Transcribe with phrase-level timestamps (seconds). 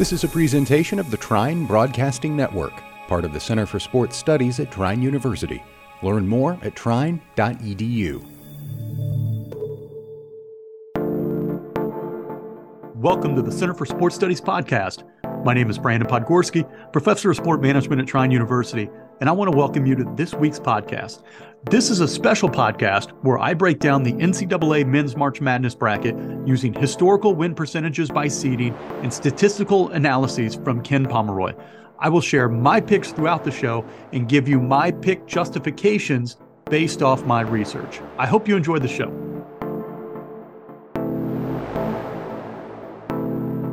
[0.00, 2.72] This is a presentation of the Trine Broadcasting Network,
[3.06, 5.62] part of the Center for Sports Studies at Trine University.
[6.02, 8.24] Learn more at trine.edu.
[12.94, 15.04] Welcome to the Center for Sports Studies podcast.
[15.44, 18.88] My name is Brandon Podgorski, professor of sport management at Trine University,
[19.20, 21.22] and I want to welcome you to this week's podcast.
[21.70, 26.16] This is a special podcast where I break down the NCAA Men's March Madness bracket
[26.46, 31.54] using historical win percentages by seeding and statistical analyses from Ken Pomeroy.
[31.98, 36.38] I will share my picks throughout the show and give you my pick justifications
[36.70, 38.00] based off my research.
[38.16, 39.10] I hope you enjoy the show.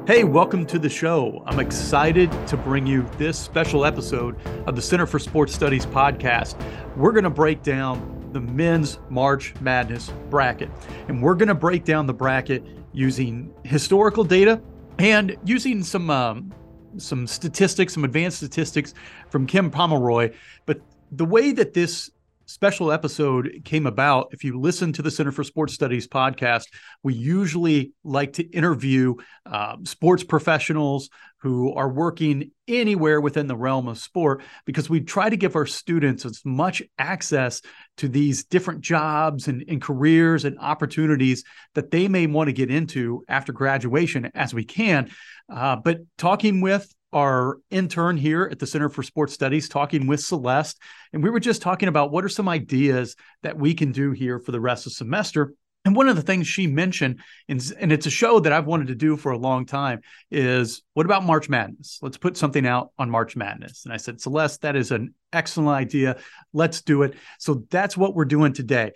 [0.07, 1.43] Hey, welcome to the show.
[1.45, 6.55] I'm excited to bring you this special episode of the Center for Sports Studies podcast.
[6.95, 10.69] We're going to break down the men's March Madness bracket,
[11.09, 14.61] and we're going to break down the bracket using historical data
[14.97, 16.53] and using some um,
[16.95, 18.93] some statistics, some advanced statistics
[19.29, 20.33] from Ken Pomeroy.
[20.65, 20.79] But
[21.11, 22.11] the way that this
[22.47, 24.29] special episode came about.
[24.31, 26.63] If you listen to the Center for Sports Studies podcast,
[27.03, 33.87] we usually like to interview uh, sports professionals who are working anywhere within the realm
[33.87, 37.61] of sport because we try to give our students as much access
[37.97, 41.43] to these different jobs and, and careers and opportunities
[41.75, 45.11] that they may want to get into after graduation as we can.
[45.49, 50.19] Uh, but talking with our intern here at the Center for Sports Studies talking with
[50.19, 50.79] Celeste,
[51.11, 54.39] and we were just talking about what are some ideas that we can do here
[54.39, 55.55] for the rest of the semester.
[55.83, 57.59] And one of the things she mentioned, and,
[57.91, 61.23] it's a show that I've wanted to do for a long time, is what about
[61.23, 61.97] March Madness?
[62.03, 63.85] Let's put something out on March Madness.
[63.85, 66.17] And I said, Celeste, that is an excellent idea.
[66.53, 67.15] Let's do it.
[67.39, 68.91] So that's what we're doing today.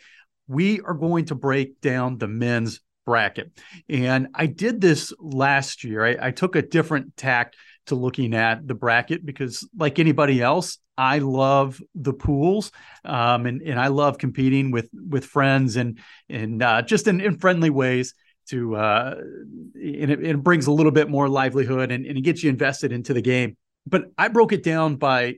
[0.48, 3.52] We are going to break down the men's bracket.
[3.90, 6.06] And I did this last year.
[6.06, 7.56] I, I took a different tact
[7.88, 12.72] to looking at the bracket because, like anybody else, I love the pools,
[13.06, 16.00] um, and and I love competing with with friends and
[16.30, 18.14] and uh, just in, in friendly ways.
[18.50, 22.44] To uh, and it, it brings a little bit more livelihood and, and it gets
[22.44, 23.56] you invested into the game.
[23.86, 25.36] But I broke it down by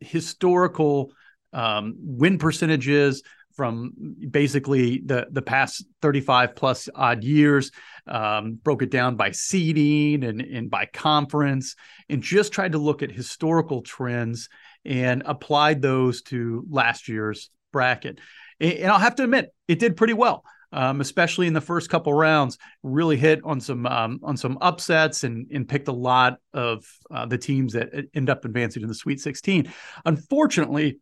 [0.00, 1.12] historical
[1.52, 3.22] um, win percentages
[3.54, 3.92] from
[4.30, 7.70] basically the the past 35 plus odd years
[8.06, 11.76] um, broke it down by seeding and, and by conference
[12.08, 14.48] and just tried to look at historical trends
[14.84, 18.18] and applied those to last year's bracket
[18.60, 20.44] and, i'll have to admit it did pretty well
[20.74, 25.22] um, especially in the first couple rounds, really hit on some um, on some upsets
[25.22, 28.94] and and picked a lot of uh, the teams that end up advancing to the
[28.94, 29.72] Sweet 16.
[30.04, 30.98] Unfortunately,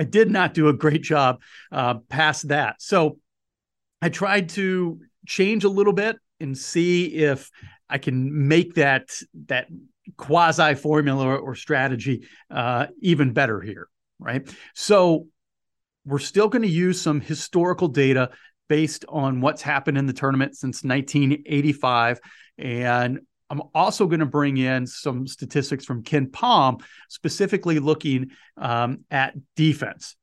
[0.00, 2.80] I did not do a great job uh, past that.
[2.80, 3.18] So
[4.00, 7.50] I tried to change a little bit and see if
[7.86, 9.10] I can make that
[9.48, 9.68] that
[10.16, 13.88] quasi formula or strategy uh, even better here,
[14.18, 14.48] right?
[14.74, 15.26] So
[16.06, 18.30] we're still going to use some historical data
[18.70, 22.20] based on what's happened in the tournament since 1985
[22.56, 29.34] and I'm also going to bring in some statistics from KenPom, specifically looking um, at
[29.56, 30.16] defense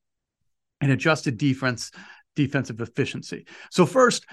[0.81, 1.91] and adjusted defense
[2.35, 3.45] defensive efficiency.
[3.71, 4.25] So first,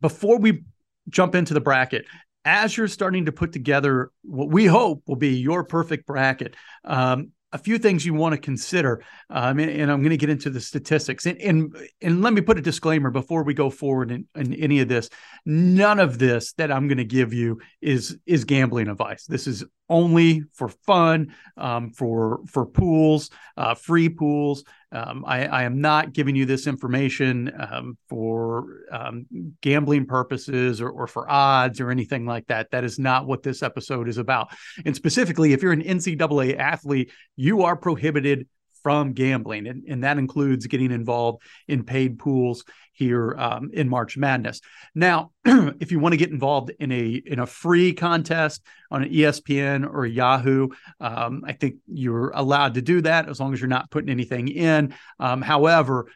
[0.00, 0.62] before we
[1.08, 2.06] jump into the bracket,
[2.44, 6.54] as you're starting to put together what we hope will be your perfect bracket,
[6.84, 10.28] um, a few things you want to consider, um, and, and, I'm going to get
[10.28, 11.24] into the statistics.
[11.24, 14.80] And, and, and let me put a disclaimer before we go forward in, in any
[14.80, 15.08] of this.
[15.46, 19.24] None of this that I'm going to give you is is gambling advice.
[19.24, 24.64] This is only for fun, um, for for pools, uh, free pools.
[24.90, 29.26] Um, I, I, am not giving you this information um, for um,
[29.60, 32.70] gambling purposes or, or, for odds or anything like that.
[32.70, 34.48] That is not what this episode is about.
[34.86, 38.46] And specifically, if you're an NCAA athlete, you are prohibited
[38.82, 44.16] from gambling, and, and that includes getting involved in paid pools here um, in March
[44.16, 44.60] Madness.
[44.94, 49.10] Now, if you want to get involved in a in a free contest on an
[49.10, 50.68] ESPN or Yahoo,
[51.00, 54.48] um, I think you're allowed to do that as long as you're not putting anything
[54.48, 54.94] in.
[55.20, 56.10] Um, however,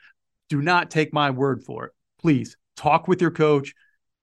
[0.49, 1.93] do not take my word for it.
[2.20, 3.75] Please talk with your coach.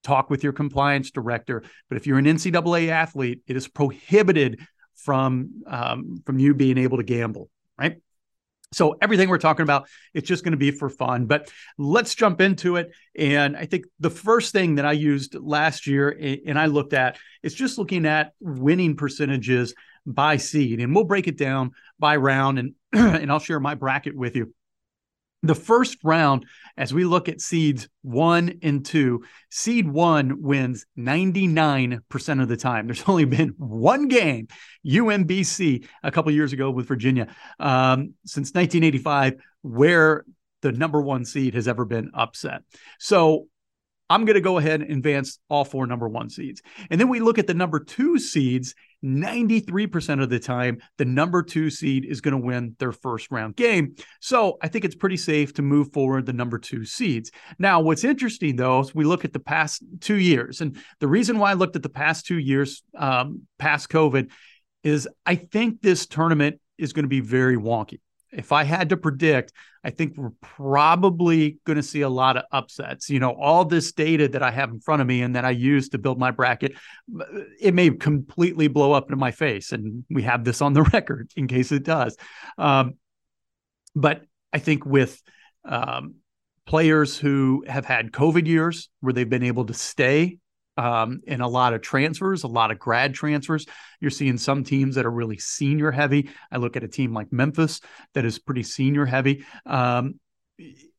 [0.03, 1.61] Talk with your compliance director.
[1.89, 4.61] But if you're an NCAA athlete, it is prohibited
[4.95, 7.49] from um, from you being able to gamble.
[7.77, 7.97] Right.
[8.71, 11.25] So everything we're talking about, it's just going to be for fun.
[11.25, 12.91] But let's jump into it.
[13.17, 16.09] And I think the first thing that I used last year
[16.45, 19.73] and I looked at is just looking at winning percentages
[20.05, 20.79] by seed.
[20.79, 24.53] And we'll break it down by round and and I'll share my bracket with you.
[25.41, 26.45] The first round,
[26.77, 32.87] as we look at seeds one and two, seed one wins 99% of the time.
[32.87, 34.47] There's only been one game,
[34.85, 37.27] UMBC, a couple years ago with Virginia,
[37.59, 40.25] um, since 1985, where
[40.61, 42.61] the number one seed has ever been upset.
[42.99, 43.47] So
[44.09, 46.61] I'm going to go ahead and advance all four number one seeds.
[46.89, 48.73] And then we look at the number two seeds.
[49.03, 53.55] 93% of the time, the number two seed is going to win their first round
[53.55, 53.95] game.
[54.19, 57.31] So I think it's pretty safe to move forward the number two seeds.
[57.59, 60.59] Now, what's interesting though is we look at the past two years.
[60.59, 64.31] And the reason why I looked at the past two years, um, past COVID,
[64.83, 67.99] is I think this tournament is going to be very wonky
[68.31, 69.53] if I had to predict,
[69.83, 73.09] I think we're probably going to see a lot of upsets.
[73.09, 75.51] You know, all this data that I have in front of me and that I
[75.51, 76.73] use to build my bracket,
[77.59, 79.71] it may completely blow up in my face.
[79.71, 82.17] And we have this on the record in case it does.
[82.57, 82.95] Um,
[83.95, 84.21] but
[84.53, 85.21] I think with
[85.65, 86.15] um,
[86.65, 90.37] players who have had COVID years where they've been able to stay
[90.79, 93.65] um, and a lot of transfers, a lot of grad transfers.
[93.99, 96.29] You're seeing some teams that are really senior heavy.
[96.49, 97.81] I look at a team like Memphis
[98.13, 99.45] that is pretty senior heavy.
[99.65, 100.21] Um,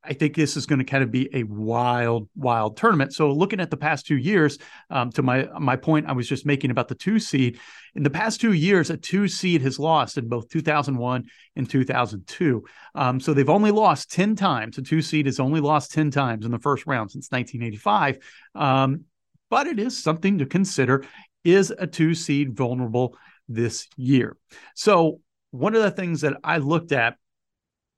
[0.02, 3.14] I think this is going to kind of be a wild, wild tournament.
[3.14, 4.58] So, looking at the past two years,
[4.90, 7.58] um, to my my point, I was just making about the two seed.
[7.94, 11.24] In the past two years, a two seed has lost in both 2001
[11.56, 12.64] and 2002.
[12.94, 14.78] Um, so they've only lost 10 times.
[14.78, 18.18] A two seed has only lost 10 times in the first round since 1985.
[18.54, 19.04] Um,
[19.50, 21.05] but it is something to consider.
[21.44, 23.17] Is a two seed vulnerable
[23.49, 24.37] this year?
[24.75, 25.20] So,
[25.50, 27.17] one of the things that I looked at,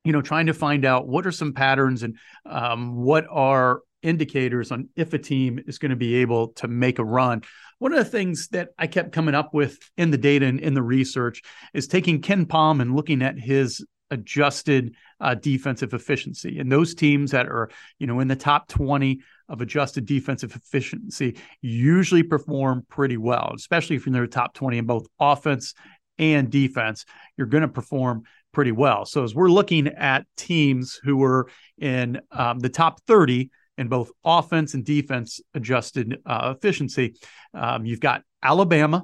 [0.04, 2.16] you know, trying to find out what are some patterns and
[2.46, 6.98] um, what are indicators on if a team is going to be able to make
[6.98, 7.42] a run.
[7.78, 10.74] One of the things that I kept coming up with in the data and in
[10.74, 11.42] the research
[11.74, 16.58] is taking KenPom and looking at his adjusted uh, defensive efficiency.
[16.58, 19.20] And those teams that are, you know, in the top 20
[19.52, 24.78] of adjusted defensive efficiency usually perform pretty well, especially if you're in the top 20
[24.78, 25.74] in both offense
[26.18, 27.04] and defense,
[27.36, 28.22] you're going to perform
[28.52, 29.04] pretty well.
[29.04, 34.10] So as we're looking at teams who are in um, the top 30 in both
[34.24, 37.14] offense and defense adjusted uh, efficiency,
[37.54, 39.02] um, you've got Alabama,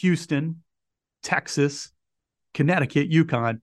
[0.00, 0.62] Houston,
[1.22, 1.92] Texas,
[2.54, 3.60] Connecticut, UConn,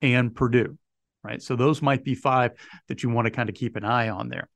[0.00, 0.78] and Purdue,
[1.22, 1.42] right?
[1.42, 2.52] So those might be five
[2.88, 4.48] that you want to kind of keep an eye on there.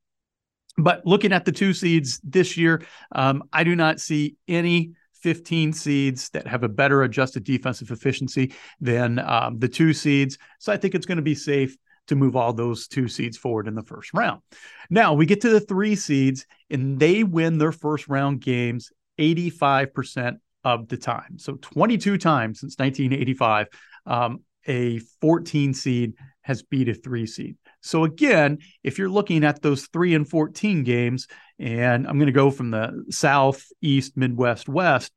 [0.77, 2.83] But looking at the two seeds this year,
[3.13, 4.93] um, I do not see any
[5.23, 10.37] 15 seeds that have a better adjusted defensive efficiency than um, the two seeds.
[10.59, 11.77] So I think it's going to be safe
[12.09, 14.43] to move all those two seeds forward in the first round.
[14.91, 20.37] Now we get to the three seeds, and they win their first round games 85%
[20.65, 21.39] of the time.
[21.39, 23.69] So 22 times since 1985,
[24.07, 27.57] um, a 14 seed has beat a three seed.
[27.85, 31.29] So again, if you're looking at those three and 14 games,
[31.59, 35.13] and I'm going to go from the South, East, Midwest, West,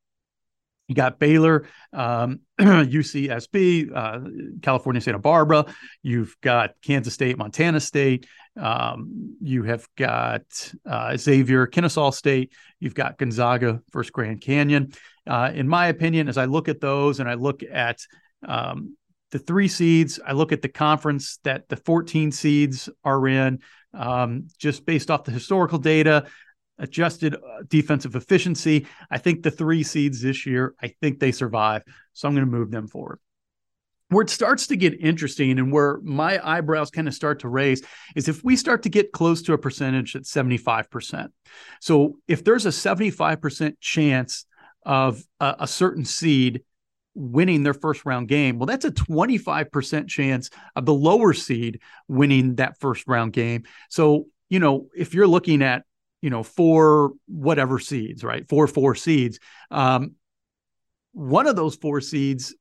[0.88, 4.20] you got Baylor, um, UCSB, uh,
[4.62, 5.66] California, Santa Barbara.
[6.02, 8.26] You've got Kansas State, Montana State.
[8.58, 10.44] Um, you have got
[10.86, 12.54] uh, Xavier, Kennesaw State.
[12.80, 14.94] You've got Gonzaga, First Grand Canyon.
[15.26, 18.00] Uh, in my opinion, as I look at those and I look at
[18.46, 18.96] um,
[19.32, 20.20] the three seeds.
[20.26, 23.60] I look at the conference that the 14 seeds are in,
[23.94, 26.28] um, just based off the historical data,
[26.80, 28.88] adjusted uh, defensive efficiency.
[29.10, 31.84] I think the three seeds this year, I think they survive.
[32.14, 33.20] So I'm going to move them forward.
[34.10, 37.84] Where it starts to get interesting and where my eyebrows kind of start to raise
[38.16, 41.28] is if we start to get close to a percentage at 75%.
[41.82, 44.46] So if there's a 75% chance
[44.86, 46.64] of a, a certain seed
[47.18, 48.60] winning their first round game.
[48.60, 53.64] Well, that's a 25% chance of the lower seed winning that first round game.
[53.90, 55.84] So, you know, if you're looking at,
[56.22, 58.48] you know, four whatever seeds, right?
[58.48, 59.40] Four, four seeds.
[59.72, 60.14] Um,
[61.14, 62.56] one of those four seeds,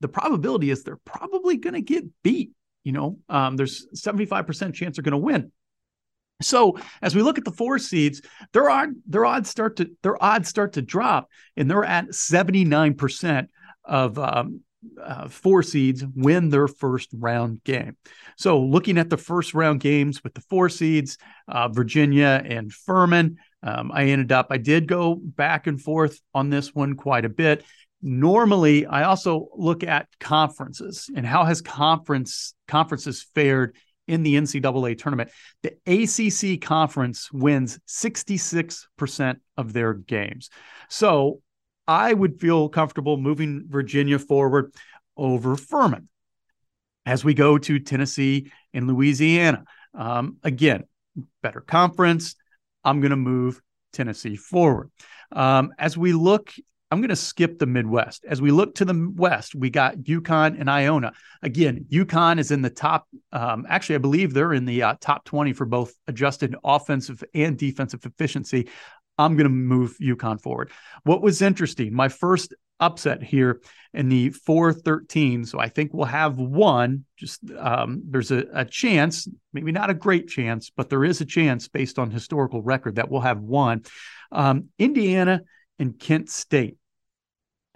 [0.00, 2.52] the probability is they're probably going to get beat.
[2.84, 5.50] You know, um, there's 75% chance they're going to win.
[6.42, 8.22] So as we look at the four seeds,
[8.52, 13.48] their odd their odds start to their odds start to drop, and they're at 79%
[13.86, 14.60] of um,
[15.02, 17.96] uh, four seeds win their first round game.
[18.36, 23.38] So, looking at the first round games with the four seeds, uh, Virginia and Furman,
[23.62, 27.30] um, I ended up, I did go back and forth on this one quite a
[27.30, 27.64] bit.
[28.02, 33.74] Normally, I also look at conferences and how has conference conferences fared
[34.06, 35.30] in the NCAA tournament.
[35.62, 40.50] The ACC conference wins 66% of their games.
[40.88, 41.40] So
[41.88, 44.72] I would feel comfortable moving Virginia forward
[45.16, 46.08] over Furman.
[47.04, 49.64] As we go to Tennessee and Louisiana,
[49.94, 50.84] um, again,
[51.42, 52.34] better conference.
[52.84, 53.60] I'm going to move
[53.92, 54.90] Tennessee forward.
[55.32, 56.52] Um, as we look,
[56.90, 58.24] I'm going to skip the Midwest.
[58.24, 61.12] As we look to the West, we got UConn and Iona.
[61.42, 63.08] Again, UConn is in the top.
[63.32, 67.58] Um, actually, I believe they're in the uh, top 20 for both adjusted offensive and
[67.58, 68.68] defensive efficiency.
[69.18, 70.70] I'm going to move UConn forward.
[71.04, 73.60] What was interesting, my first upset here
[73.94, 75.46] in the 413.
[75.46, 77.04] So I think we'll have one.
[77.16, 81.24] Just um, there's a, a, chance, maybe not a great chance, but there is a
[81.24, 83.84] chance based on historical record that we'll have one.
[84.30, 85.42] Um, Indiana
[85.78, 86.76] and Kent State.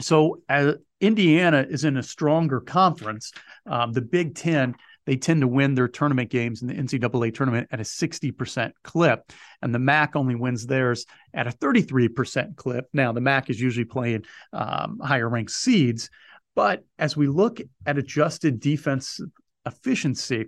[0.00, 3.32] So uh, Indiana is in a stronger conference.
[3.66, 4.74] Um, the Big Ten
[5.06, 9.32] they tend to win their tournament games in the NCAA tournament at a 60% clip.
[9.62, 12.86] And the MAC only wins theirs at a 33% clip.
[12.92, 16.10] Now, the MAC is usually playing um, higher ranked seeds.
[16.54, 19.20] But as we look at adjusted defense
[19.66, 20.46] efficiency,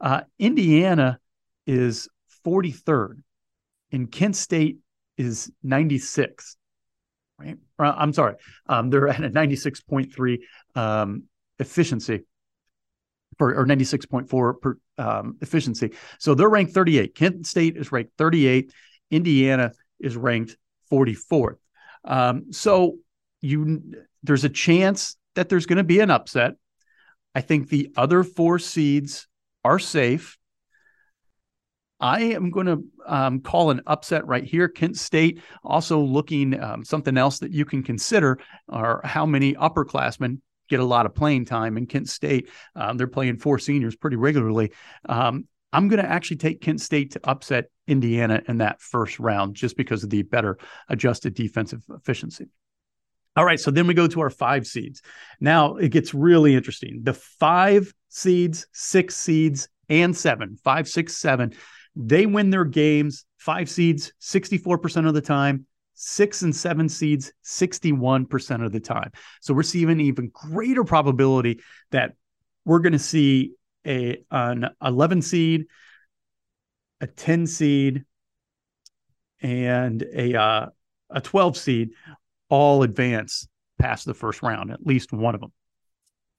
[0.00, 1.18] uh, Indiana
[1.66, 2.08] is
[2.44, 3.22] 43rd,
[3.92, 4.78] and Kent State
[5.16, 6.56] is 96th.
[7.38, 7.56] Right?
[7.78, 8.36] Uh, I'm sorry,
[8.68, 10.38] um, they're at a 96.3
[10.74, 11.24] um,
[11.58, 12.24] efficiency
[13.38, 15.92] for or 96.4 per um, efficiency.
[16.18, 17.14] So they're ranked 38.
[17.14, 18.72] Kent State is ranked 38.
[19.10, 20.56] Indiana is ranked
[20.90, 21.56] 44th.
[22.04, 22.98] Um, so
[23.40, 23.82] you
[24.22, 26.54] there's a chance that there's going to be an upset.
[27.34, 29.26] I think the other four seeds
[29.64, 30.38] are safe.
[32.00, 34.68] I am going to um, call an upset right here.
[34.68, 38.38] Kent State also looking um, something else that you can consider
[38.68, 41.76] are how many upperclassmen get a lot of playing time.
[41.76, 44.72] In Kent State, um, they're playing four seniors pretty regularly.
[45.08, 49.56] Um, I'm going to actually take Kent State to upset Indiana in that first round
[49.56, 52.46] just because of the better adjusted defensive efficiency.
[53.36, 55.02] All right, so then we go to our five seeds.
[55.40, 57.00] Now it gets really interesting.
[57.02, 61.52] The five seeds, six seeds, and seven, five, six, seven,
[61.96, 68.64] they win their games, five seeds 64% of the time, six and seven seeds 61%
[68.64, 69.10] of the time.
[69.40, 71.60] So we're seeing an even greater probability
[71.90, 72.14] that
[72.64, 73.52] we're going to see
[73.86, 75.66] a an 11 seed,
[77.00, 78.04] a 10 seed,
[79.40, 80.66] and a uh,
[81.10, 81.90] a 12 seed
[82.48, 83.46] all advance
[83.78, 85.52] past the first round, at least one of them.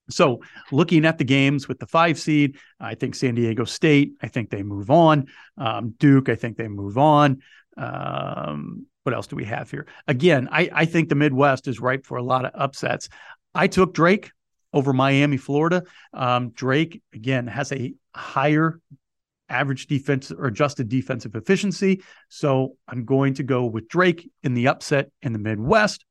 [0.09, 4.27] So, looking at the games with the five seed, I think San Diego State, I
[4.27, 5.27] think they move on.
[5.57, 7.41] Um, Duke, I think they move on.
[7.75, 9.85] Um, what else do we have here?
[10.07, 13.07] Again, I, I think the Midwest is ripe for a lot of upsets.
[13.53, 14.31] I took Drake
[14.73, 15.83] over Miami, Florida.
[16.11, 18.79] Um, Drake, again, has a higher
[19.47, 22.01] average defense or adjusted defensive efficiency.
[22.29, 26.03] So I'm going to go with Drake in the upset in the Midwest.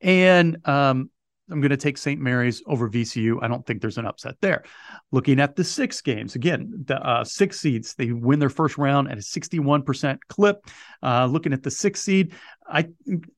[0.00, 1.10] And um,
[1.50, 2.20] I'm going to take St.
[2.20, 3.38] Mary's over VCU.
[3.42, 4.64] I don't think there's an upset there.
[5.12, 9.10] Looking at the six games, again, the uh, six seeds, they win their first round
[9.10, 10.66] at a 61% clip.
[11.02, 12.32] Uh, looking at the six seed,
[12.66, 12.94] I'm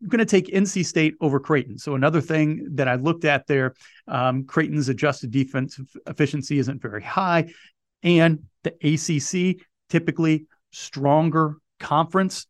[0.06, 1.78] going to take NC State over Creighton.
[1.78, 3.74] So, another thing that I looked at there,
[4.06, 7.52] um, Creighton's adjusted defensive efficiency isn't very high.
[8.04, 12.46] And the ACC, typically stronger conference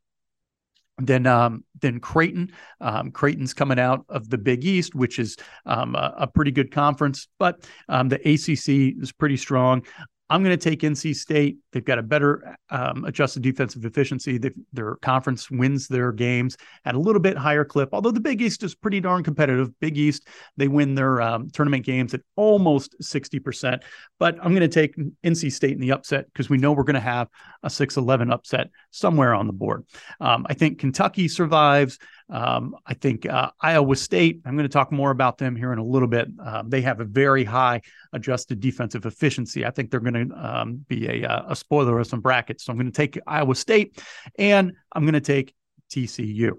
[0.99, 2.53] than um, than Creighton.
[2.81, 5.37] Um, Creighton's coming out of the Big East, which is
[5.67, 9.85] um, a, a, pretty good conference, but um, the ACC is pretty strong.
[10.29, 11.59] I'm going to take NC State.
[11.77, 14.39] They've got a better um, adjusted defensive efficiency.
[14.39, 16.57] They've, their conference wins their games
[16.87, 19.79] at a little bit higher clip, although the Big East is pretty darn competitive.
[19.79, 23.83] Big East, they win their um, tournament games at almost 60%.
[24.19, 26.95] But I'm going to take NC State in the upset because we know we're going
[26.95, 27.29] to have
[27.63, 29.85] a 6 11 upset somewhere on the board.
[30.19, 31.99] Um, I think Kentucky survives.
[32.29, 35.79] Um, I think uh, Iowa State, I'm going to talk more about them here in
[35.79, 36.29] a little bit.
[36.43, 39.65] Uh, they have a very high adjusted defensive efficiency.
[39.65, 42.65] I think they're going to um, be a, uh, a spoiler of some brackets.
[42.65, 44.01] So I'm going to take Iowa State
[44.39, 45.55] and I'm going to take
[45.91, 46.53] TCU.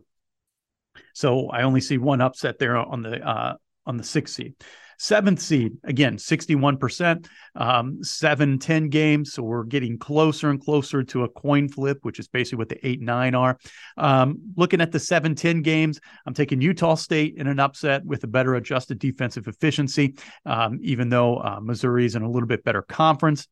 [1.14, 4.56] So I only see one upset there on the uh, on the sixth seed.
[5.00, 9.34] Seventh seed, again, 61%, um, 7 10 games.
[9.34, 12.88] So we're getting closer and closer to a coin flip, which is basically what the
[12.88, 13.60] 8 9 are.
[13.96, 18.24] Um, looking at the 7 10 games, I'm taking Utah State in an upset with
[18.24, 20.16] a better adjusted defensive efficiency,
[20.48, 23.48] um, even though uh, Missouri is in a little bit better conference.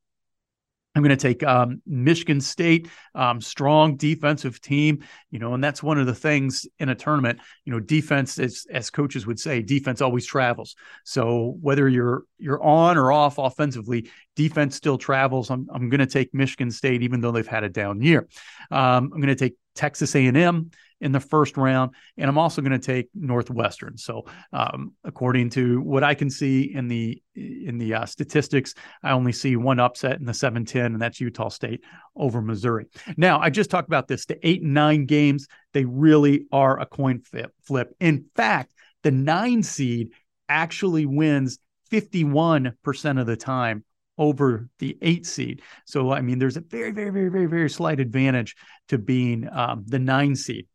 [0.96, 5.84] I'm going to take um, Michigan State, um, strong defensive team, you know, and that's
[5.84, 7.40] one of the things in a tournament.
[7.66, 10.75] You know, defense, as as coaches would say, defense always travels.
[11.04, 15.50] So whether you're you're on or off offensively, defense still travels.
[15.50, 18.27] I'm, I'm going to take Michigan State, even though they've had a down year.
[18.72, 22.72] Um, I'm going to take Texas A&M in the first round, and I'm also going
[22.72, 23.98] to take Northwestern.
[23.98, 28.74] So, um, according to what I can see in the in the uh, statistics,
[29.04, 31.84] I only see one upset in the 7-10, and that's Utah State
[32.15, 32.86] over Missouri.
[33.18, 36.86] Now, I just talked about this: the eight and nine games, they really are a
[36.86, 37.51] coin flip.
[37.63, 37.94] Flip.
[38.00, 38.74] In fact,
[39.04, 40.12] the nine seed
[40.48, 41.60] actually wins
[41.92, 43.84] 51% of the time
[44.18, 45.62] over the eight seed.
[45.86, 48.56] So, I mean, there's a very, very, very, very, very slight advantage
[48.90, 50.68] to being um, the nine seed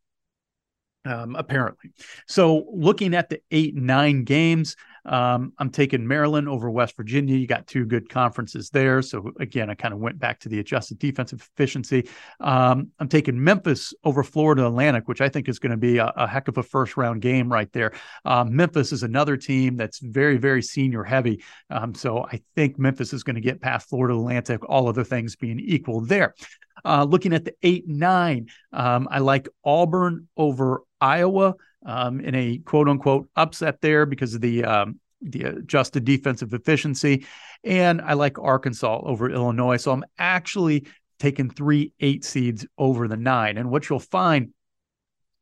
[1.05, 1.91] um, apparently.
[2.27, 7.35] So looking at the eight nine games, um, I'm taking Maryland over West Virginia.
[7.35, 9.01] You got two good conferences there.
[9.01, 12.07] So again, I kind of went back to the adjusted defensive efficiency.
[12.39, 16.11] Um, I'm taking Memphis over Florida Atlantic, which I think is going to be a,
[16.15, 17.93] a, heck of a first round game right there.
[18.25, 21.43] Um, Memphis is another team that's very, very senior heavy.
[21.69, 25.35] Um, so I think Memphis is going to get past Florida Atlantic, all other things
[25.35, 26.35] being equal there.
[26.83, 32.57] Uh, looking at the eight nine, um, I like Auburn over Iowa um, in a
[32.59, 37.25] quote unquote upset there because of the um, the adjusted defensive efficiency,
[37.63, 39.77] and I like Arkansas over Illinois.
[39.77, 40.87] So I'm actually
[41.19, 43.57] taking three eight seeds over the nine.
[43.57, 44.53] And what you'll find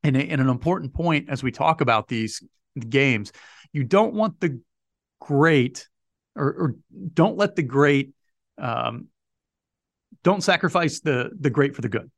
[0.04, 2.44] in, a, in an important point as we talk about these
[2.90, 3.32] games,
[3.72, 4.60] you don't want the
[5.22, 5.88] great
[6.36, 6.76] or, or
[7.14, 8.12] don't let the great
[8.58, 9.08] um,
[10.24, 12.10] don't sacrifice the the great for the good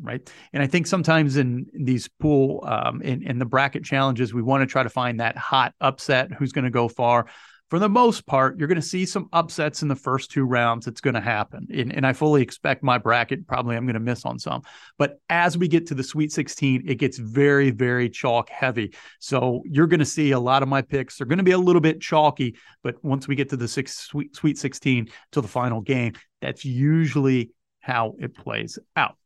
[0.00, 0.32] right?
[0.52, 4.62] And i think sometimes in, these pool um, in, in the bracket challenges we want
[4.62, 7.26] to try to find that hot upset who's going to go far
[7.72, 10.86] for the most part you're going to see some upsets in the first two rounds
[10.86, 11.66] it's going to happen.
[11.72, 14.60] And, and i fully expect my bracket probably i'm going to miss on some.
[14.98, 18.92] But as we get to the sweet 16 it gets very very chalk heavy.
[19.20, 21.58] So you're going to see a lot of my picks They're going to be a
[21.58, 25.48] little bit chalky but once we get to the six sweet, sweet 16 to the
[25.48, 26.12] final game
[26.42, 29.16] that's usually how it plays out.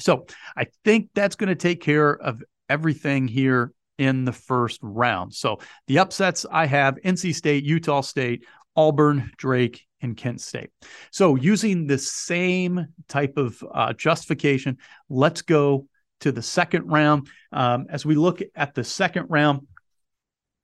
[0.00, 0.24] So
[0.56, 5.34] I think that's going to take care of everything here in the first round.
[5.34, 10.70] So the upsets I have NC State, Utah State, Auburn, Drake, and Kent State.
[11.10, 15.86] So using the same type of uh, justification, let's go
[16.20, 17.28] to the second round.
[17.52, 19.66] Um, as we look at the second round,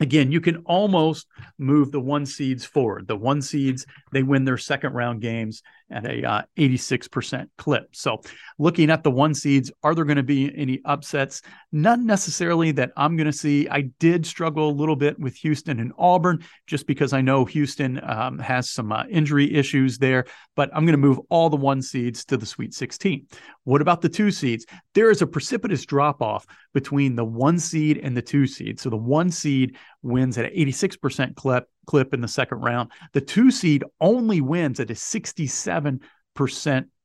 [0.00, 1.26] again, you can almost
[1.58, 3.06] move the one seeds forward.
[3.06, 7.94] The one seeds, they win their second round games at a uh, 86% clip.
[7.94, 8.20] So,
[8.58, 11.42] looking at the one seeds, are there going to be any upsets?
[11.70, 13.68] None necessarily that I'm going to see.
[13.68, 18.00] I did struggle a little bit with Houston and Auburn just because I know Houston
[18.04, 20.24] um, has some uh, injury issues there,
[20.56, 23.26] but I'm going to move all the one seeds to the Sweet 16.
[23.64, 24.66] What about the two seeds?
[24.94, 28.80] There is a precipitous drop off between the one seed and the two seed.
[28.80, 32.90] So, the one seed wins at an 86% clip clip in the second round.
[33.12, 36.00] The two seed only wins at a 67%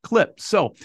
[0.04, 0.40] clip.
[0.40, 0.76] So,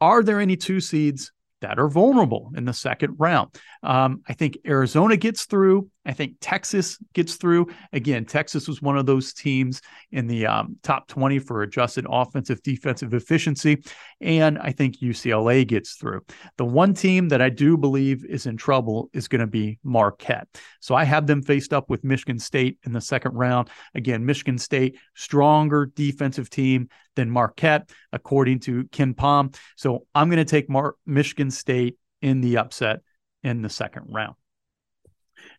[0.00, 3.48] are there any two seeds that are vulnerable in the second round.
[3.82, 5.88] Um, I think Arizona gets through.
[6.04, 7.68] I think Texas gets through.
[7.92, 12.62] Again, Texas was one of those teams in the um, top 20 for adjusted offensive
[12.62, 13.82] defensive efficiency.
[14.20, 16.22] And I think UCLA gets through.
[16.58, 20.48] The one team that I do believe is in trouble is going to be Marquette.
[20.80, 23.70] So I have them faced up with Michigan State in the second round.
[23.94, 29.54] Again, Michigan State, stronger defensive team than Marquette, according to KenPom.
[29.76, 33.00] So I'm going to take Mar- Michigan State in the upset
[33.42, 34.34] in the second round.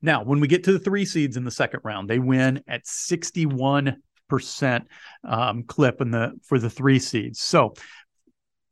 [0.01, 2.85] Now, when we get to the three seeds in the second round, they win at
[2.85, 3.95] 61%
[5.23, 7.39] um, clip in the for the three seeds.
[7.41, 7.73] So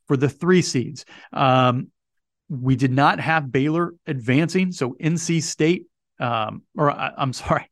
[0.08, 1.88] for the three seeds, um,
[2.50, 4.72] we did not have Baylor advancing.
[4.74, 5.88] So NC State,
[6.20, 7.71] um, or I, I'm sorry,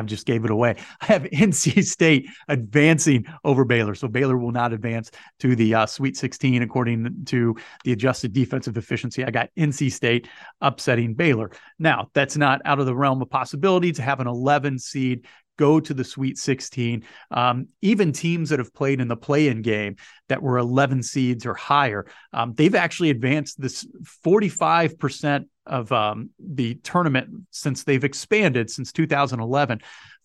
[0.00, 0.76] I just gave it away.
[1.00, 3.94] I have NC State advancing over Baylor.
[3.94, 5.10] So Baylor will not advance
[5.40, 9.24] to the uh, Sweet 16 according to the adjusted defensive efficiency.
[9.24, 10.28] I got NC State
[10.60, 11.50] upsetting Baylor.
[11.78, 15.26] Now, that's not out of the realm of possibility to have an 11 seed
[15.60, 17.04] go to the Sweet 16.
[17.30, 19.96] Um, even teams that have played in the play in game
[20.30, 23.86] that were 11 seeds or higher, um, they've actually advanced this
[24.24, 29.82] 45% of um, the tournament since they've expanded since 2011.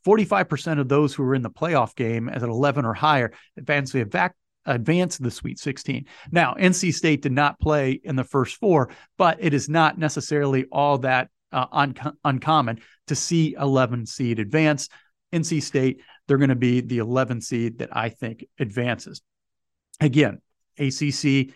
[0.08, 3.92] 45% of those who were in the playoff game as an 11 or higher advanced
[3.92, 6.06] the back advance the Sweet 16.
[6.32, 10.66] Now, NC State did not play in the first four, but it is not necessarily
[10.72, 14.90] all that uh, un- uncommon to see 11 seed advance.
[15.34, 19.22] NC State, they're going to be the 11 seed that I think advances.
[20.00, 20.42] Again,
[20.78, 21.54] ACC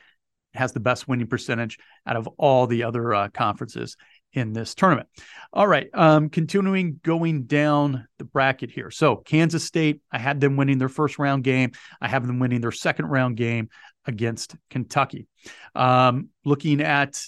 [0.54, 3.96] has the best winning percentage out of all the other uh, conferences.
[4.34, 5.08] in this tournament.
[5.54, 8.92] All right, um, continuing going down the bracket here.
[8.92, 11.72] So Kansas State, I had them winning their first round game.
[12.00, 13.70] I have them winning their second round game
[14.06, 15.28] against Kentucky.
[15.74, 17.24] Um, looking at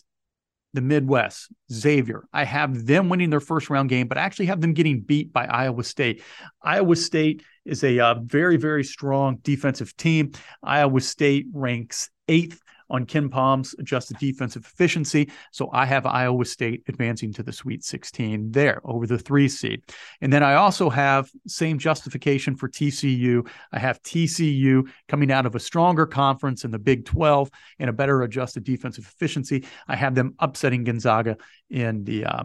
[0.74, 2.24] the Midwest, Xavier.
[2.32, 5.34] I have them winning their first round game, but I actually have them getting beat
[5.34, 6.24] by Iowa State.
[6.62, 10.32] Iowa State is a uh, very, very strong defensive team.
[10.64, 15.32] Iowa State ranks eighth on KenPom's adjusted defensive efficiency.
[15.52, 19.82] So I have Iowa State advancing to the Sweet 16 there over the three seed.
[20.20, 23.48] And then I also have same justification for TCU.
[23.72, 27.50] I have TCU coming out of a stronger conference in the Big 12
[27.80, 29.66] and a better adjusted defensive efficiency.
[29.88, 31.38] I have them upsetting Gonzaga
[31.70, 32.44] in the uh,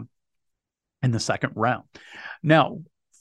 [1.03, 1.83] in the second round.
[2.41, 2.79] Now,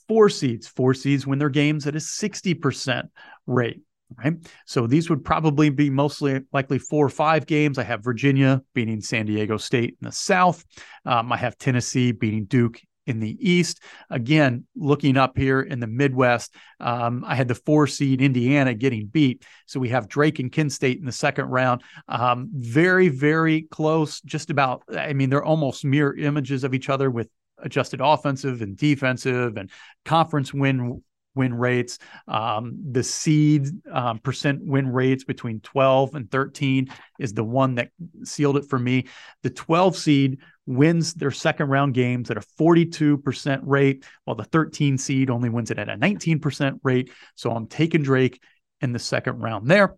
[0.09, 3.09] four seeds, four seeds win their games at a 60%
[3.47, 3.83] rate
[4.17, 4.35] right?
[4.67, 7.79] So these would probably be mostly likely four or five games.
[7.79, 10.65] I have Virginia beating San Diego State in the South.
[11.05, 13.83] Um, I have Tennessee beating Duke in the East.
[14.11, 19.07] Again, looking up here in the Midwest, um, I had the four seed Indiana getting
[19.07, 19.45] beat.
[19.67, 21.83] So we have Drake and Kent State in the second round.
[22.09, 27.11] Um, very, very close, just about, I mean, they're almost mirror images of each other
[27.11, 29.71] with adjusted offensive and defensive and
[30.05, 31.03] conference win
[31.37, 31.99] win rates.
[32.27, 37.91] Um, the seed um, percent win rates between 12 and 13 is the one that
[38.25, 39.07] sealed it for me.
[39.43, 44.99] The 12 seed wins their second round games at a 42% rate, while the 13
[44.99, 47.13] seed only wins it at a 19% rate.
[47.37, 48.43] So I'm taking Drake
[48.81, 49.95] in the second round there.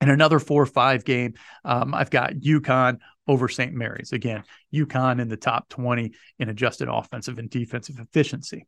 [0.00, 1.34] And another four or five game,
[1.64, 3.74] um, I've got UConn over St.
[3.74, 4.12] Mary's.
[4.12, 8.66] Again, UConn in the top 20 in adjusted offensive and defensive efficiency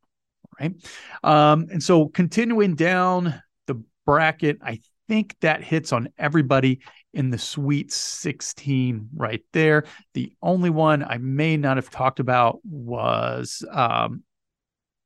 [0.61, 0.75] right?
[1.23, 6.81] Um, and so continuing down the bracket, I think that hits on everybody
[7.13, 9.85] in the Sweet 16 right there.
[10.15, 14.23] The only one I may not have talked about was um,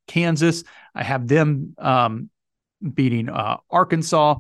[0.07, 0.63] Kansas.
[0.95, 2.31] I have them um,
[2.95, 4.37] beating uh, Arkansas.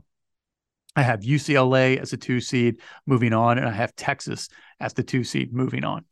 [0.95, 4.49] I have UCLA as a two seed moving on, and I have Texas
[4.81, 6.05] as the two seed moving on.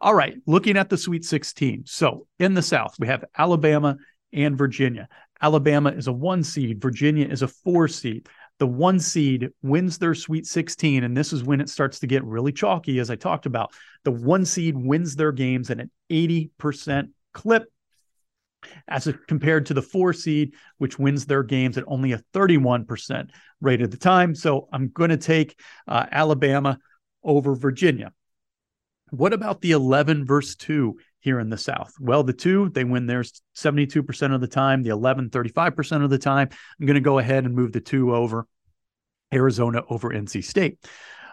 [0.00, 1.82] All right, looking at the Sweet 16.
[1.86, 3.96] So in the South, we have Alabama
[4.32, 5.08] and Virginia.
[5.40, 8.28] Alabama is a one seed, Virginia is a four seed.
[8.58, 12.22] The one seed wins their Sweet 16, and this is when it starts to get
[12.24, 13.72] really chalky, as I talked about.
[14.04, 17.64] The one seed wins their games at an 80% clip,
[18.86, 23.30] as compared to the four seed, which wins their games at only a 31%
[23.62, 24.34] rate at the time.
[24.34, 26.78] So I'm going to take uh, Alabama
[27.24, 28.12] over Virginia.
[29.10, 31.92] What about the 11 verse 2 here in the South?
[32.00, 36.18] Well, the two, they win theirs 72% of the time, the 11, 35% of the
[36.18, 36.48] time.
[36.78, 38.46] I'm going to go ahead and move the two over
[39.32, 40.78] Arizona over NC State.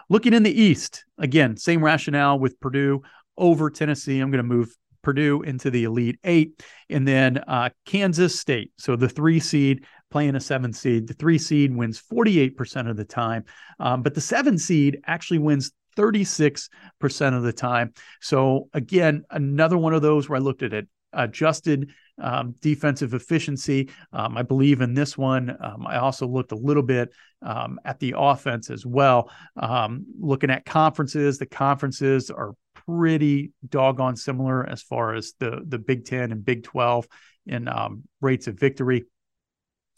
[0.08, 3.02] Looking in the East, again, same rationale with Purdue
[3.36, 4.20] over Tennessee.
[4.20, 6.62] I'm going to move Purdue into the Elite Eight.
[6.88, 8.72] And then uh, Kansas State.
[8.78, 11.06] So the three seed playing a seven seed.
[11.06, 13.44] The three seed wins 48% of the time,
[13.78, 17.92] um, but the seven seed actually wins 36% of the time.
[18.20, 23.90] So, again, another one of those where I looked at it adjusted um, defensive efficiency.
[24.12, 25.56] Um, I believe in this one.
[25.60, 27.10] Um, I also looked a little bit
[27.42, 29.30] um, at the offense as well.
[29.56, 35.78] Um, looking at conferences, the conferences are pretty doggone similar as far as the the
[35.78, 37.06] Big Ten and Big Twelve
[37.46, 39.04] in um, rates of victory.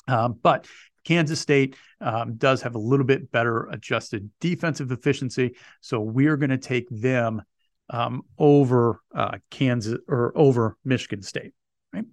[0.06, 0.66] but
[1.10, 6.50] Kansas State um, does have a little bit better adjusted defensive efficiency, so we're going
[6.50, 7.42] to take them
[7.88, 11.52] um, over uh, Kansas or over Michigan State.
[11.92, 12.04] Right,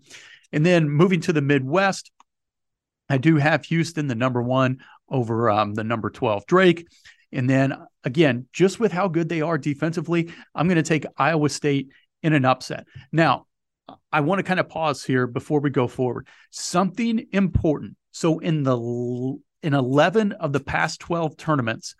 [0.51, 2.11] and then moving to the Midwest,
[3.07, 6.87] I do have Houston, the number one, over um, the number twelve Drake,
[7.31, 11.49] and then again, just with how good they are defensively, I'm going to take Iowa
[11.49, 11.89] State
[12.23, 12.87] in an upset.
[13.11, 13.45] Now,
[14.11, 16.27] I want to kind of pause here before we go forward.
[16.49, 21.93] Something important so in the in 11 of the past 12 tournaments,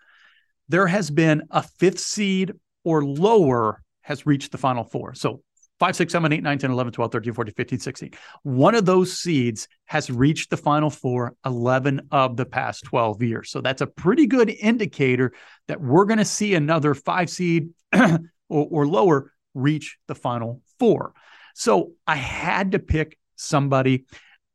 [0.68, 2.52] there has been a fifth seed
[2.82, 5.14] or lower has reached the final four.
[5.14, 5.42] So
[5.78, 8.10] 5, 6, 7, 8, 9, 10, 11, 12, 13, 14, 15, 16.
[8.42, 13.50] One of those seeds has reached the final four 11 of the past 12 years.
[13.52, 15.32] So that's a pretty good indicator
[15.68, 21.12] that we're going to see another five seed or, or lower reach the final four.
[21.54, 24.06] So I had to pick somebody.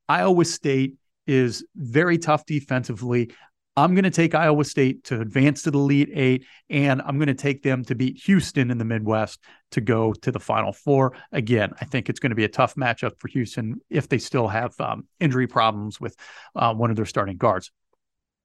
[0.10, 0.95] Iowa State
[1.27, 3.31] is very tough defensively.
[3.75, 7.27] I'm going to take Iowa State to advance to the Elite Eight, and I'm going
[7.27, 9.39] to take them to beat Houston in the Midwest
[9.71, 11.13] to go to the Final Four.
[11.31, 14.47] Again, I think it's going to be a tough matchup for Houston if they still
[14.47, 16.15] have um, injury problems with
[16.55, 17.71] uh, one of their starting guards.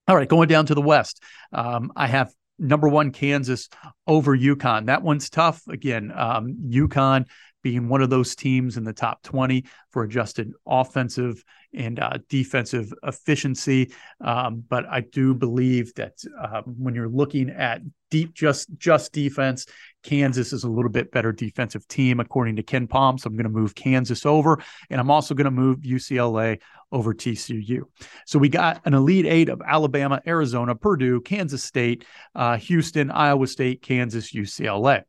[0.06, 3.68] All right, going down to the West, um, I have number one Kansas
[4.06, 4.86] over UConn.
[4.86, 5.60] That one's tough.
[5.68, 7.26] Again, um, UConn
[7.62, 11.42] being one of those teams in the top 20 for adjusted offensive
[11.74, 13.92] and uh, defensive efficiency.
[14.20, 19.66] Um, but I do believe that uh, when you're looking at deep just just defense,
[20.02, 23.20] Kansas is a little bit better defensive team according to KenPom.
[23.20, 26.58] So I'm going to move Kansas over, and I'm also going to move UCLA
[26.90, 27.82] over TCU.
[28.24, 33.46] So we got an elite eight of Alabama, Arizona, Purdue, Kansas State, uh, Houston, Iowa
[33.46, 35.04] State, Kansas, UCLA.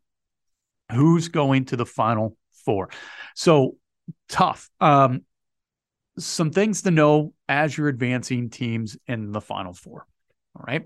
[0.92, 2.90] Who's going to the final four?
[3.36, 3.78] So
[4.28, 4.70] tough.
[4.80, 5.22] Um,
[6.18, 10.06] some things to know as you're advancing teams in the final four.
[10.56, 10.84] All right.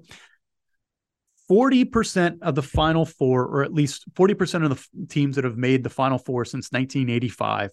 [1.50, 5.84] 40% of the final four, or at least 40% of the teams that have made
[5.84, 7.72] the final four since 1985,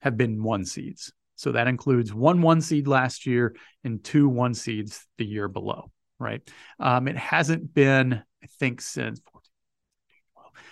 [0.00, 1.12] have been one seeds.
[1.36, 5.90] So that includes one one seed last year and two one seeds the year below,
[6.18, 6.40] right?
[6.78, 9.20] Um, it hasn't been, I think, since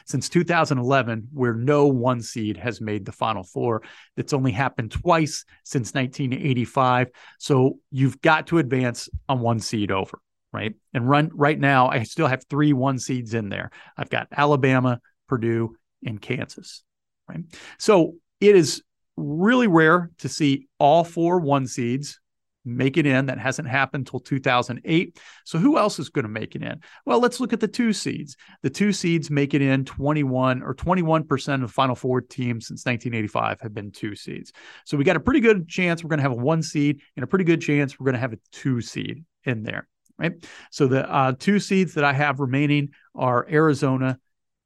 [0.06, 3.82] since 2011, where no one seed has made the final four.
[4.16, 7.08] That's only happened twice since 1985.
[7.38, 10.18] So you've got to advance on one seed over,
[10.52, 10.74] right?
[10.94, 13.70] And run right now, I still have three one seeds in there.
[13.96, 16.82] I've got Alabama, Purdue, and Kansas,
[17.28, 17.40] right?
[17.78, 18.82] So it is
[19.16, 22.19] really rare to see all four one seeds
[22.64, 23.26] make it in.
[23.26, 25.18] That hasn't happened until 2008.
[25.44, 26.80] So who else is going to make it in?
[27.06, 28.36] Well, let's look at the two seeds.
[28.62, 33.60] The two seeds make it in 21 or 21% of Final Four teams since 1985
[33.60, 34.52] have been two seeds.
[34.84, 37.24] So we got a pretty good chance we're going to have a one seed and
[37.24, 39.88] a pretty good chance we're going to have a two seed in there.
[40.18, 40.44] Right.
[40.70, 44.18] So the uh, two seeds that I have remaining are Arizona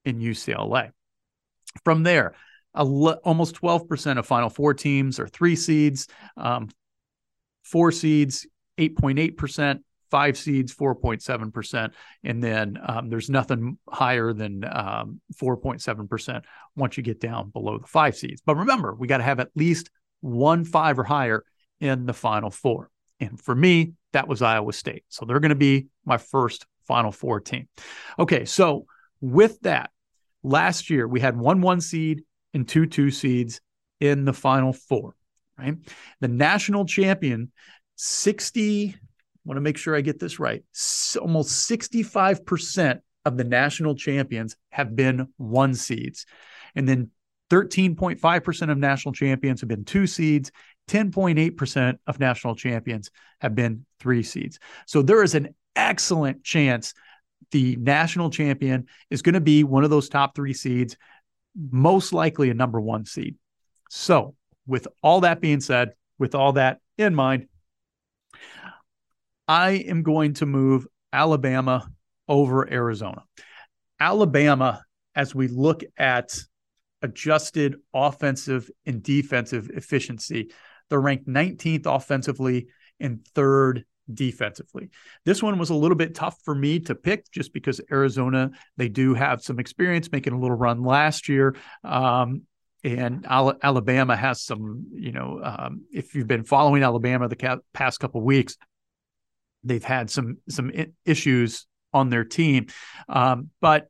[0.05, 0.91] and UCLA.
[1.85, 2.35] From there,
[2.75, 6.09] almost 12% of Final Four teams are three seeds.
[6.37, 6.69] Um,
[7.65, 8.47] four seeds,
[8.79, 11.93] 8.8%, five seeds, 4.7%.
[12.23, 16.43] And then um, there's nothing higher than um, 4.7%
[16.77, 18.41] once you get down below the five seeds.
[18.45, 21.45] But remember, we got to have at least one five or higher
[21.81, 22.91] in the final four.
[23.21, 25.05] And for me, that was Iowa State.
[25.09, 27.69] So they're going to be my first final four team.
[28.19, 28.45] Okay.
[28.45, 28.87] So
[29.21, 29.91] with that,
[30.43, 32.23] last year we had one one seed
[32.53, 33.61] and two two seeds
[34.01, 35.17] in the final four
[35.59, 35.77] right?
[36.21, 37.53] The national champion,
[37.97, 38.99] 60, I
[39.45, 40.65] want to make sure I get this right,
[41.21, 46.27] almost 65% of the national champions have been one seeds.
[46.75, 47.11] And then
[47.51, 50.51] 13.5% of national champions have been two seeds.
[50.89, 54.59] 10.8% of national champions have been three seeds.
[54.87, 56.95] So there is an excellent chance
[57.51, 60.97] the national champion is going to be one of those top three seeds,
[61.71, 63.37] most likely a number one seed.
[63.89, 64.35] So
[64.67, 67.49] with all that being said, with all that in mind,
[69.47, 71.89] I am going to move Alabama
[72.29, 73.23] over Arizona.
[74.01, 74.83] Alabama,
[75.15, 76.39] as we look at
[77.03, 80.51] adjusted offensive and defensive efficiency,
[80.89, 82.69] they're ranked 19th offensively
[83.01, 84.91] and third defensively.
[85.25, 88.89] This one was a little bit tough for me to pick just because Arizona, they
[88.89, 91.57] do have some experience making a little run last year.
[91.83, 92.43] Um,
[92.85, 98.21] and Alabama has some, you know, um, if you've been following Alabama the past couple
[98.21, 98.57] weeks,
[99.63, 100.71] they've had some some
[101.07, 102.67] issues on their team.
[103.09, 103.89] Um, but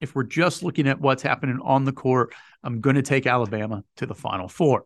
[0.00, 3.82] if we're just looking at what's happening on the court, I'm going to take Alabama
[3.96, 4.84] to the Final Four.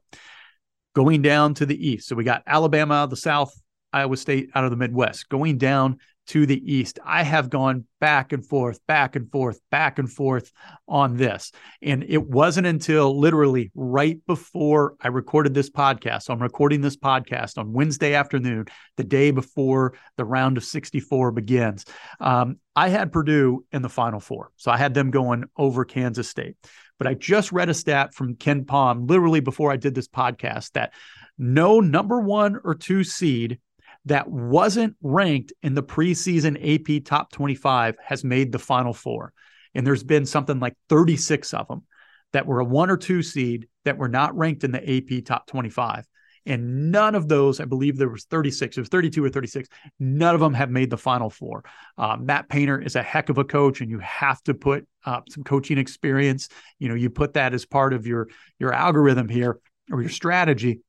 [0.94, 3.52] Going down to the East, so we got Alabama out of the South,
[3.92, 5.28] Iowa State out of the Midwest.
[5.28, 5.98] Going down
[6.30, 7.00] to the east.
[7.04, 10.52] I have gone back and forth, back and forth, back and forth
[10.86, 11.50] on this.
[11.82, 16.22] And it wasn't until literally right before I recorded this podcast.
[16.22, 18.66] So I'm recording this podcast on Wednesday afternoon,
[18.96, 21.84] the day before the round of 64 begins.
[22.20, 24.52] Um, I had Purdue in the final four.
[24.54, 26.54] So I had them going over Kansas State.
[26.96, 30.92] But I just read a stat from KenPom literally before I did this podcast that
[31.36, 33.58] no number one or two seed
[34.06, 39.32] that wasn't ranked in the preseason AP top 25 has made the final four.
[39.74, 41.84] And there's been something like 36 of them
[42.32, 45.46] that were a one or two seed that were not ranked in the AP top
[45.46, 46.06] 25.
[46.46, 49.68] And none of those, I believe there was 36, it was 32 or 36.
[49.98, 51.64] None of them have made the final four.
[51.98, 55.20] Uh, Matt Painter is a heck of a coach, and you have to put uh,
[55.28, 56.48] some coaching experience.
[56.78, 59.60] You know, you put that as part of your your algorithm here
[59.92, 60.80] or your strategy.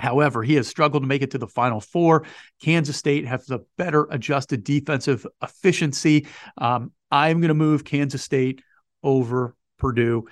[0.00, 2.24] However, he has struggled to make it to the final four.
[2.60, 6.26] Kansas State has a better adjusted defensive efficiency.
[6.58, 8.62] Um, I'm going to move Kansas State
[9.02, 10.26] over Purdue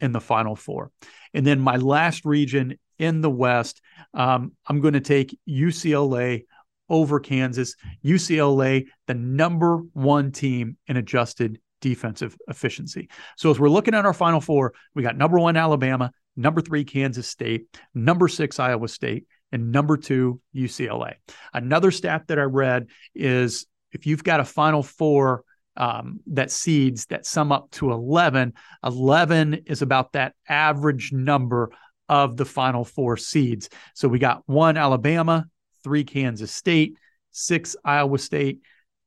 [0.00, 0.90] in the final four.
[1.34, 3.80] And then my last region in the West,
[4.14, 6.44] um, I'm going to take UCLA
[6.88, 7.76] over Kansas.
[8.04, 13.08] UCLA, the number one team in adjusted defensive efficiency.
[13.36, 16.84] So as we're looking at our final four, we got number one Alabama, number three
[16.84, 21.14] Kansas State, number six Iowa State, and number two UCLA.
[21.52, 25.44] Another stat that I read is if you've got a final four
[25.76, 28.52] um, that seeds that sum up to 11,
[28.84, 31.70] 11 is about that average number
[32.08, 33.68] of the final four seeds.
[33.94, 35.46] So we got one Alabama,
[35.82, 36.96] three Kansas State,
[37.30, 38.60] six Iowa State,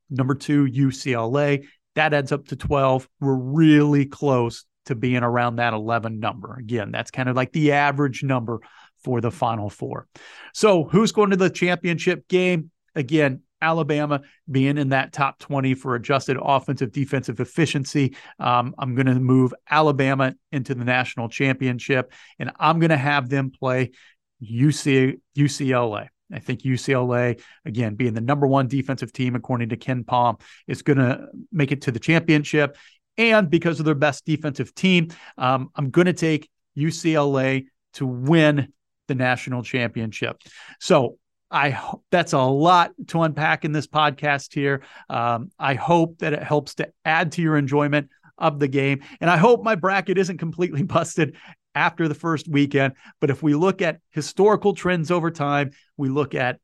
[0.10, 1.66] number two UCLA.
[1.96, 3.08] That adds up to 12.
[3.20, 6.56] We're really close to being around that 11 number.
[6.56, 8.60] Again, that's kind of like the average number
[9.04, 10.08] for the final four.
[10.54, 12.72] So, who's going to the championship game?
[12.96, 18.16] Again, Alabama being in that top 20 for adjusted offensive defensive efficiency.
[18.40, 23.30] Um, I'm going to move Alabama into the national championship, and I'm going to have
[23.30, 23.92] them play
[24.44, 26.10] UC, UCLA.
[26.32, 30.98] I think UCLA, again, being the number one defensive team, according to KenPom, is going
[30.98, 32.78] to make it to the championship.
[33.18, 38.74] And because of their best defensive team, um, I'm going to take UCLA to win
[39.08, 40.38] the national championship.
[40.80, 41.18] So
[41.52, 44.82] I that's a lot to unpack in this podcast here.
[45.10, 49.30] Um, I hope that it helps to add to your enjoyment of the game, and
[49.30, 51.36] I hope my bracket isn't completely busted
[51.76, 52.94] after the first weekend.
[53.20, 56.60] But if we look at historical trends over time, we look at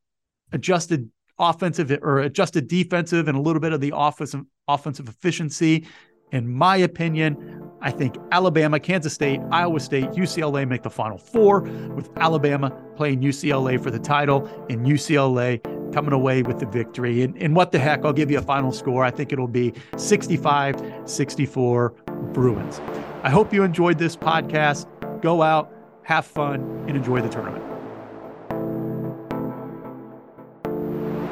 [0.51, 5.87] adjusted offensive or adjusted defensive and a little bit of the offensive offensive efficiency.
[6.31, 11.61] In my opinion, I think Alabama, Kansas State, Iowa State, UCLA make the final four,
[11.61, 15.61] with Alabama playing UCLA for the title and UCLA
[15.93, 17.23] coming away with the victory.
[17.23, 19.03] And, and what the heck, I'll give you a final score.
[19.03, 21.89] I think it'll be 65 64
[22.33, 22.79] Bruins.
[23.23, 24.85] I hope you enjoyed this podcast.
[25.21, 25.71] Go out,
[26.03, 27.68] have fun, and enjoy the tournament.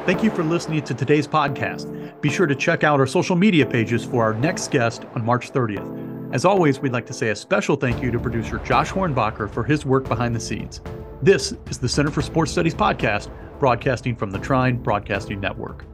[0.08, 2.18] Thank you for listening to today's podcast.
[2.22, 5.52] Be sure to check out our social media pages for our next guest on March
[5.52, 6.32] 30th.
[6.32, 9.62] As always, we'd like to say a special thank you to producer Josh Hornbacher for
[9.62, 10.80] his work behind the scenes.
[11.20, 15.84] This is the Center for Sports Studies podcast, broadcasting from the Trine Broadcasting Network.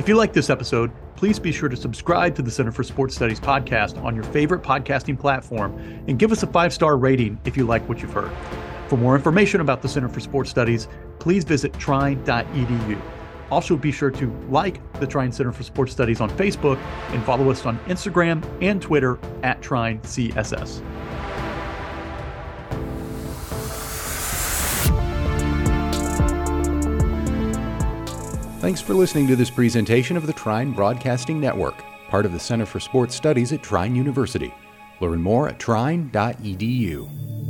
[0.00, 3.14] If you like this episode, please be sure to subscribe to the Center for Sports
[3.14, 7.56] Studies podcast on your favorite podcasting platform and give us a five star rating if
[7.56, 8.32] you like what you've heard.
[8.88, 13.00] For more information about the Center for Sports Studies, please visit trine.edu.
[13.50, 16.78] Also, be sure to like the Trine Center for Sports Studies on Facebook
[17.10, 20.82] and follow us on Instagram and Twitter at TrineCSS.
[28.60, 32.64] Thanks for listening to this presentation of the Trine Broadcasting Network, part of the Center
[32.64, 34.54] for Sports Studies at Trine University.
[35.00, 37.43] Learn more at trine.edu.